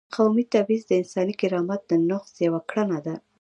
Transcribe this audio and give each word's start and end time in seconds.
قومي 0.15 0.43
تبعیض 0.53 0.83
د 0.87 0.91
انساني 1.01 1.33
کرامت 1.41 1.81
د 1.87 1.91
نقض 2.09 2.33
یوه 2.45 2.61
کړنه 2.69 2.97
ده. 3.05 3.15